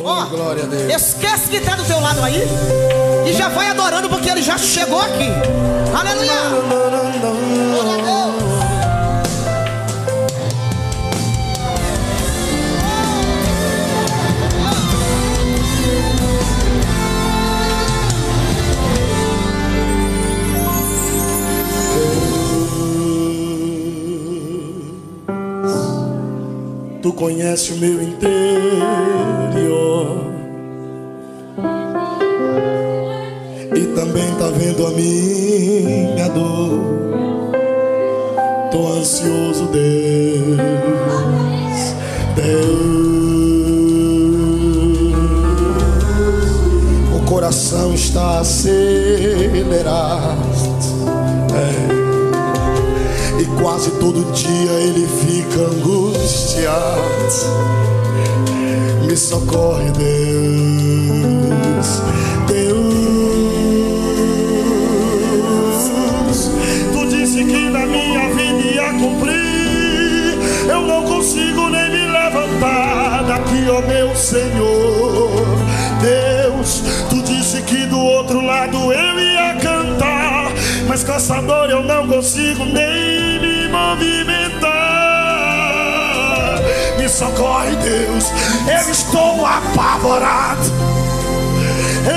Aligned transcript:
Glória 0.00 0.64
a 0.64 0.66
Deus. 0.66 1.02
Esquece 1.02 1.48
que 1.48 1.60
tá 1.60 1.76
do 1.76 1.84
teu 1.84 2.00
lado 2.00 2.22
aí. 2.22 2.42
E 3.26 3.32
já 3.32 3.48
vai 3.48 3.68
adorando 3.68 4.08
porque 4.08 4.30
ele 4.30 4.42
já 4.42 4.56
chegou 4.56 5.00
aqui. 5.00 5.28
Aleluia. 5.94 7.99
Tu 27.10 27.14
conhece 27.14 27.72
o 27.72 27.76
meu 27.78 28.00
interior. 28.00 28.30
E 33.74 33.80
também 33.96 34.32
tá 34.38 34.46
vendo 34.56 34.86
a 34.86 34.90
minha 34.92 36.28
dor. 36.28 36.78
Tô 38.70 38.92
ansioso, 38.92 39.66
Deus. 39.72 40.56
Deus. 42.36 42.70
O 47.16 47.24
coração 47.26 47.92
está 47.92 48.38
acelerado. 48.38 48.70
É. 51.56 52.19
E 53.40 53.44
quase 53.58 53.90
todo 53.92 54.22
dia 54.32 54.70
ele 54.72 55.06
fica 55.06 55.60
angustiado. 55.60 56.76
Me 59.06 59.16
socorre, 59.16 59.90
Deus. 59.92 61.22
Deus. 62.46 63.00
Tu 66.92 67.06
disse 67.06 67.42
que 67.46 67.70
na 67.70 67.86
minha 67.86 68.28
vida 68.28 68.60
ia 68.74 68.92
cumprir. 68.92 70.38
Eu 70.68 70.82
não 70.82 71.04
consigo 71.04 71.70
nem 71.70 71.90
me 71.90 72.08
levantar 72.08 73.24
daqui, 73.24 73.70
ó 73.70 73.80
meu 73.80 74.14
Senhor. 74.14 75.30
Deus, 76.02 76.82
tu 77.08 77.22
disse 77.22 77.62
que 77.62 77.86
do 77.86 78.00
outro 78.00 78.44
lado 78.44 78.92
eu 78.92 79.18
ia 79.18 79.54
cantar. 79.54 80.52
Mas 80.86 81.02
com 81.02 81.14
essa 81.14 81.40
dor 81.40 81.70
eu 81.70 81.82
não 81.82 82.06
consigo 82.06 82.66
nem 82.66 83.09
socorre, 87.10 87.76
Deus. 87.76 88.32
Eu 88.66 88.90
estou 88.90 89.44
apavorado. 89.44 90.72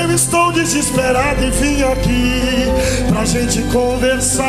Eu 0.02 0.12
estou 0.16 0.52
desesperado 0.52 1.44
e 1.44 1.50
vim 1.52 1.82
aqui 1.84 2.72
pra 3.10 3.26
gente 3.26 3.62
conversar. 3.64 4.44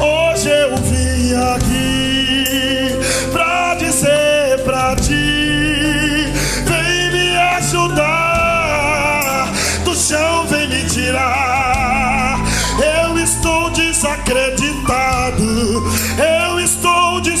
Hoje 0.00 0.48
eu 0.48 0.76
vim 0.78 1.34
aqui 1.54 2.98
pra 3.30 3.74
dizer 3.74 4.58
pra 4.64 4.96
ti: 4.96 6.32
vem 6.64 7.12
me 7.12 7.36
ajudar, 7.56 7.92
do 9.84 9.94
chão 9.94 10.46
vem 10.48 10.68
me 10.68 10.84
tirar. 10.88 12.40
Eu 13.06 13.18
estou 13.18 13.70
desacreditado, 13.70 15.44
eu 16.18 16.33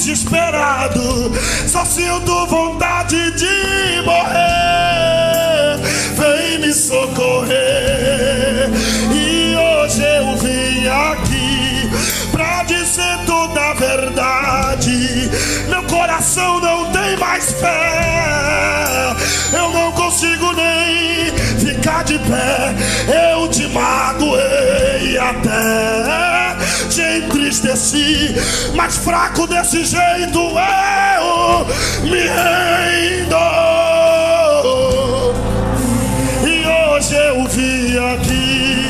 desesperado, 0.04 1.32
só 1.66 1.82
sinto 1.86 2.46
vontade 2.46 3.30
de 3.32 4.02
morrer. 4.04 5.78
Vem 6.14 6.58
me 6.58 6.72
socorrer. 6.74 8.68
E 9.10 9.56
hoje 9.56 10.02
eu 10.02 10.36
vim 10.36 10.86
aqui 10.86 11.90
pra 12.30 12.64
dizer 12.64 13.18
toda 13.24 13.70
a 13.70 13.74
verdade. 13.74 15.30
Meu 15.70 15.82
coração 15.84 16.60
não 16.60 16.92
tem 16.92 17.16
mais 17.16 17.52
fé. 17.52 19.16
Eu 19.54 19.70
não 19.70 19.90
consigo 19.92 20.52
nem 20.52 21.32
ficar 21.58 22.04
de 22.04 22.18
pé. 22.18 22.74
Eu 23.32 23.48
te 23.48 23.66
magoei 23.68 25.16
até 25.16 26.33
mas 28.74 28.96
fraco 28.96 29.48
desse 29.48 29.84
jeito 29.84 30.38
eu 30.38 31.66
me 32.04 32.20
rendo. 32.20 33.36
E 36.46 36.64
hoje 36.64 37.14
eu 37.16 37.44
vim 37.48 37.98
aqui 38.14 38.86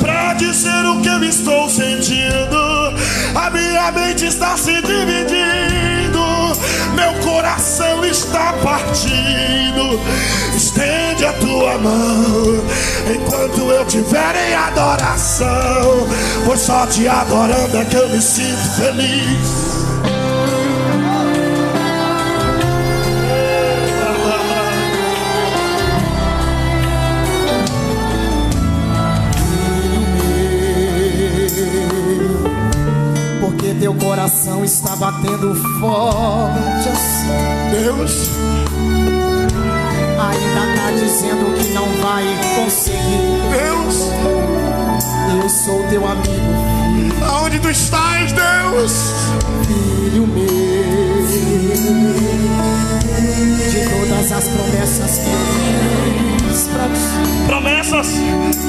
pra 0.00 0.34
dizer 0.34 0.86
o 0.86 1.00
que 1.00 1.08
eu 1.08 1.24
estou 1.24 1.68
sentindo. 1.68 2.94
A 3.34 3.50
minha 3.50 3.90
mente 3.90 4.26
está 4.26 4.56
se 4.56 4.80
dividindo, 4.82 5.37
meu 6.98 7.14
coração 7.22 8.04
está 8.04 8.52
partindo. 8.54 10.00
Estende 10.56 11.24
a 11.24 11.32
tua 11.34 11.78
mão 11.78 12.64
enquanto 13.14 13.70
eu 13.70 13.84
tiver 13.86 14.34
em 14.48 14.54
adoração, 14.54 16.06
pois 16.44 16.60
só 16.60 16.86
te 16.86 17.06
adorando 17.06 17.78
é 17.78 17.84
que 17.84 17.96
eu 17.96 18.08
me 18.08 18.20
sinto 18.20 18.76
feliz. 18.76 19.87
Coração 34.08 34.64
está 34.64 34.96
batendo 34.96 35.54
forte 35.78 36.88
assim. 36.88 37.28
Deus, 37.70 38.30
Ainda 40.18 40.80
tá 40.80 40.90
dizendo 40.92 41.54
que 41.58 41.68
não 41.74 41.84
vai 42.00 42.24
conseguir. 42.56 43.42
Deus, 43.52 43.96
Eu 45.42 45.48
sou 45.50 45.82
teu 45.90 46.06
amigo, 46.06 47.12
aonde 47.22 47.58
tu 47.60 47.68
estás, 47.68 48.32
Deus? 48.32 48.92
filho 49.66 50.26
meu. 50.26 51.28
De 53.70 53.88
todas 53.90 54.32
as 54.32 54.48
promessas 54.48 55.18
que 55.18 55.28
eu 55.28 56.48
fiz 56.48 56.66
pra 56.68 56.84
ti, 56.84 57.46
Promessas, 57.46 58.06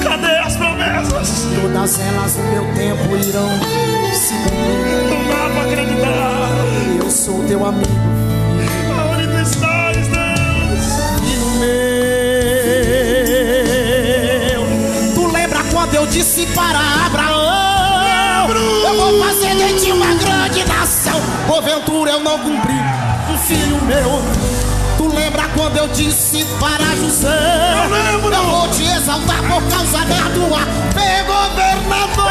cadê 0.02 0.38
as 0.38 0.56
promessas? 0.56 1.46
todas 1.62 1.98
elas 1.98 2.36
no 2.36 2.44
meu 2.44 2.74
tempo 2.74 3.16
irão 3.16 3.48
se 4.12 4.34
cumprir. 4.34 5.19
Pra 5.52 5.62
acreditar. 5.62 6.48
Eu 7.02 7.10
sou 7.10 7.42
teu 7.44 7.64
amigo, 7.66 7.90
Aonde 8.98 9.26
tu 9.28 9.38
estás, 9.42 9.96
Deus? 10.08 10.84
filho 11.20 11.50
meu. 14.50 14.62
Tu 15.14 15.26
lembra 15.32 15.60
quando 15.72 15.94
eu 15.94 16.06
disse 16.06 16.46
para 16.46 16.78
Abraão? 17.06 18.50
Eu 18.84 18.94
vou 18.96 19.24
fazer 19.24 19.54
de 19.56 19.80
ti 19.80 19.92
uma 19.92 20.14
grande 20.14 20.64
nação. 20.64 21.20
Porventura 21.46 22.10
eu 22.12 22.20
não 22.20 22.38
cumpri, 22.38 22.74
um 23.32 23.38
filho 23.38 23.80
meu. 23.84 24.22
Tu 24.96 25.08
lembra 25.14 25.44
quando 25.56 25.76
eu 25.76 25.88
disse 25.88 26.44
para 26.58 26.84
José? 26.96 27.28
Eu 27.84 27.90
lembro. 27.90 28.34
Eu 28.34 28.44
vou 28.44 28.68
te 28.68 28.82
exaltar 28.84 29.40
por 29.42 29.62
causa 29.70 29.98
da 30.04 30.30
tua 30.34 30.60
fé, 30.92 31.24
governador. 31.24 32.30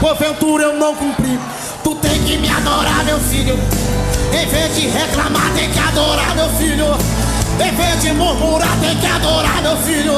Porventura 0.00 0.64
eu 0.64 0.76
não 0.78 0.94
cumpri. 0.94 1.38
Tu 1.84 1.94
tem 1.96 2.24
que 2.24 2.38
me 2.38 2.48
adorar, 2.48 3.04
meu 3.04 3.20
filho. 3.20 3.58
Em 4.32 4.46
vez 4.46 4.74
de 4.74 4.88
reclamar, 4.88 5.52
tem 5.54 5.70
que 5.70 5.78
adorar, 5.78 6.34
meu 6.34 6.48
filho. 6.56 6.86
Em 7.62 7.76
vez 7.76 8.00
de 8.00 8.12
murmurar, 8.12 8.74
tem 8.80 8.96
que 8.96 9.06
adorar, 9.06 9.60
meu 9.60 9.76
filho. 9.76 10.14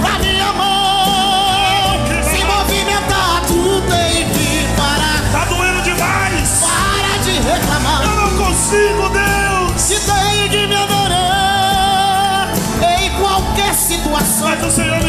Pra 0.00 0.18
minha 0.18 0.50
mão 0.54 2.00
se 2.22 2.42
movimentar, 2.42 3.42
tu 3.46 3.82
tem 3.90 4.26
que 4.30 4.66
parar. 4.78 5.22
Tá 5.30 5.44
doendo 5.44 5.82
demais. 5.82 6.62
Para 6.62 7.18
de 7.22 7.32
reclamar. 7.32 8.02
Eu 8.04 8.16
não 8.16 8.30
consigo, 8.46 9.10
Deus. 9.10 9.80
Se 9.80 10.00
tem 10.00 10.48
que 10.48 10.66
me 10.66 10.74
adorar 10.74 12.50
em 12.98 13.10
qualquer 13.20 13.74
situação. 13.74 14.48
Mas 14.48 14.64
o 14.64 14.70
Senhor 14.70 15.01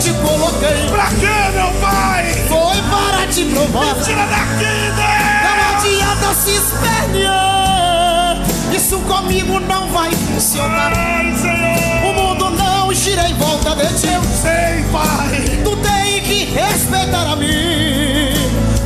te 0.00 0.12
coloquei. 0.14 0.88
Pra 0.90 1.06
que 1.06 1.52
meu 1.52 1.70
pai? 1.80 2.32
Foi 2.48 2.82
para 2.90 3.26
te 3.26 3.44
provar. 3.44 3.94
Me 3.94 4.02
tira 4.02 4.26
daqui, 4.26 4.92
Deus! 4.96 5.30
Não 5.44 5.76
adianta 5.76 6.34
se 6.34 6.52
espernear. 6.56 8.36
Isso 8.74 8.98
comigo 9.00 9.60
não 9.60 9.88
vai 9.88 10.10
funcionar. 10.10 10.92
Ai, 10.96 11.34
Senhor. 11.36 12.10
O 12.10 12.14
mundo 12.14 12.50
não 12.50 12.92
gira 12.94 13.28
em 13.28 13.34
volta 13.34 13.76
de 13.76 14.00
ti. 14.00 14.06
Eu 14.06 14.22
sei, 14.22 14.84
pai. 14.90 15.60
Tu 15.62 15.76
tem 15.76 16.22
que 16.22 16.44
respeitar 16.46 17.32
a 17.32 17.36
mim. 17.36 18.32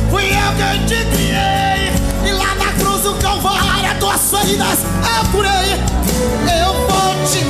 Fui 0.09 0.25
eu 0.25 0.53
quem 0.57 0.85
te 0.85 1.05
criei. 1.05 1.93
E 2.25 2.31
lá 2.31 2.55
na 2.55 2.73
cruz 2.73 3.01
do 3.03 3.15
Calvário, 3.15 3.89
as 3.89 3.97
tuas 3.99 4.31
feridas 4.31 4.79
eu 5.17 5.31
curei. 5.31 5.79
Eu 6.61 6.73
vou 6.87 7.25
te 7.25 7.44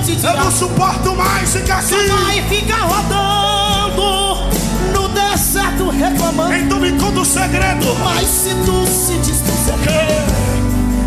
Eu 0.00 0.36
não 0.36 0.50
suporto 0.50 1.14
mais 1.14 1.52
ficar 1.52 1.78
assim. 1.78 1.94
Você 1.94 2.08
vai 2.08 2.42
ficar 2.48 2.84
rodando 2.84 4.50
no 4.94 5.08
deserto 5.08 5.90
reclamando. 5.90 6.54
Então 6.54 6.80
me 6.80 6.92
conta 6.92 7.20
o 7.20 7.24
segredo. 7.24 7.94
Mas 8.02 8.26
se 8.26 8.54
tu 8.64 8.86
se 8.86 9.12
dispuser, 9.18 10.24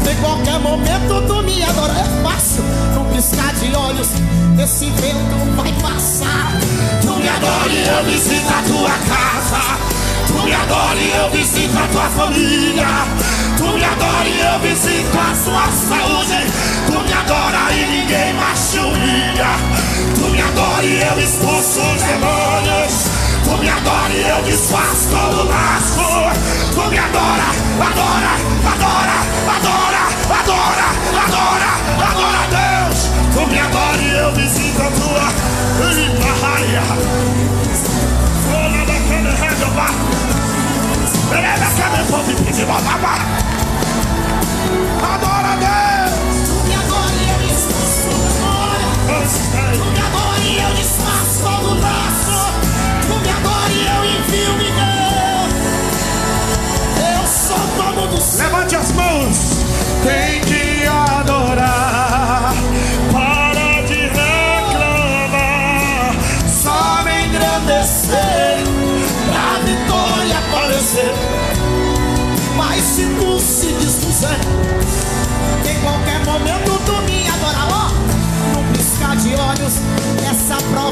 em 0.09 0.15
qualquer 0.21 0.59
momento 0.59 1.27
tu 1.27 1.41
me 1.41 1.63
adora. 1.63 1.93
É 1.93 2.23
fácil, 2.23 2.63
não 2.93 3.05
piscar 3.05 3.53
de 3.55 3.75
olhos, 3.75 4.09
esse 4.63 4.85
vento 4.85 5.55
vai 5.55 5.73
passar. 5.81 6.53
Tu 7.01 7.07
me 7.07 7.27
adora 7.27 7.71
e 7.71 7.87
eu 7.87 8.03
visito 8.05 8.53
a 8.53 8.61
tua 8.61 8.89
casa. 8.89 9.63
Tu 10.27 10.33
me 10.33 10.53
adora 10.53 10.99
e 10.99 11.11
eu 11.17 11.29
visito 11.31 11.77
a 11.77 11.87
tua 11.87 12.09
família. 12.09 12.87
Tu 13.57 13.63
me 13.63 13.83
adora 13.83 14.27
e 14.27 14.39
eu 14.39 14.59
visito 14.59 15.17
a 15.17 15.22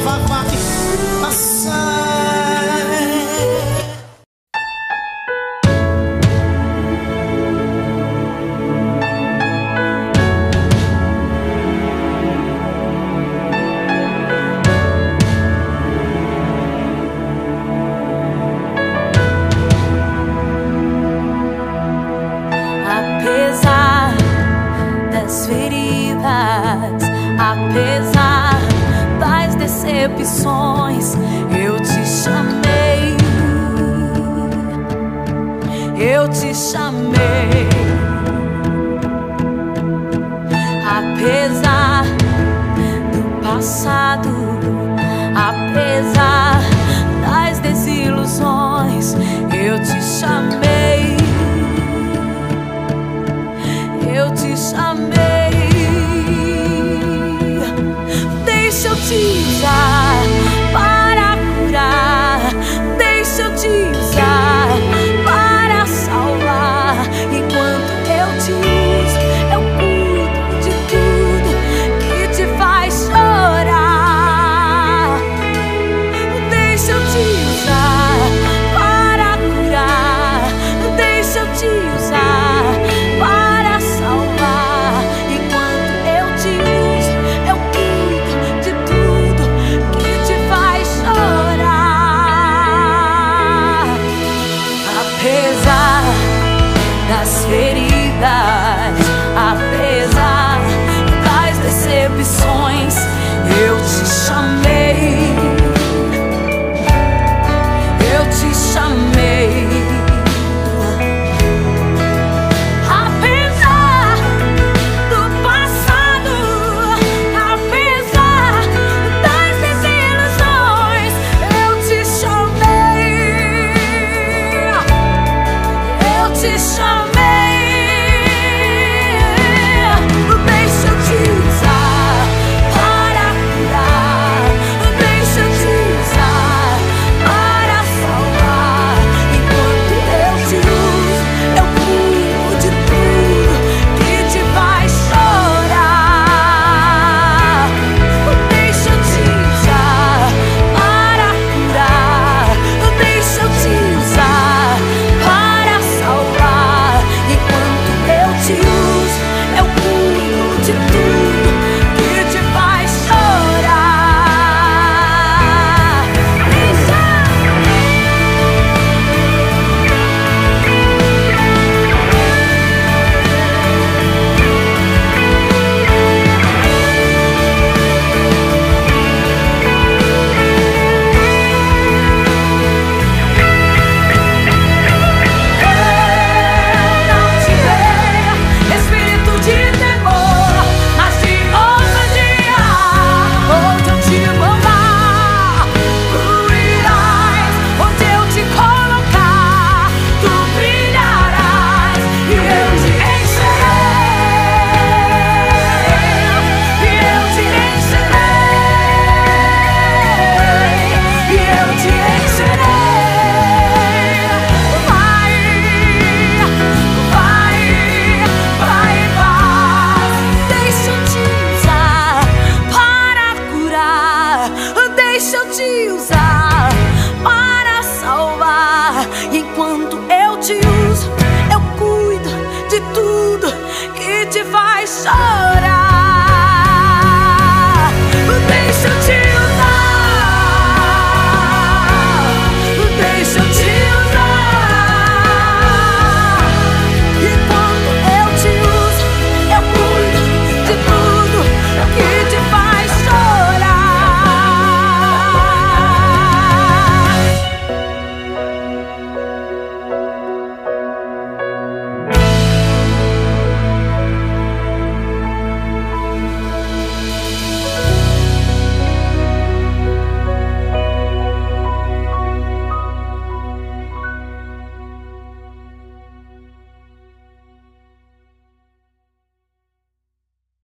nova 0.04 0.18
vai 0.28 0.48
passar. 1.22 2.01
decepções, 30.18 31.16
eu 31.58 31.78
te 31.78 32.06
chamei. 32.06 33.18
Eu 35.98 36.28
te 36.30 36.54
chamei. 36.56 37.70
Apesar 40.88 42.04
do 43.12 43.42
passado, 43.42 44.30
apesar 45.36 46.21